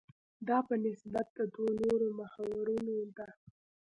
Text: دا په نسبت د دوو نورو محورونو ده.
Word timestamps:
دا 0.47 0.57
په 0.67 0.75
نسبت 0.85 1.27
د 1.37 1.39
دوو 1.53 1.65
نورو 1.83 2.07
محورونو 2.19 2.95
ده. 3.17 3.27